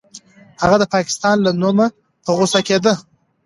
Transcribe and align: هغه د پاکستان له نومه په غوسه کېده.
هغه 0.61 0.75
د 0.79 0.83
پاکستان 0.95 1.35
له 1.45 1.51
نومه 1.61 1.87
په 2.23 2.31
غوسه 2.37 2.59
کېده. 2.67 2.93